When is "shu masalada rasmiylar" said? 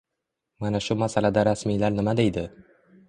0.85-1.97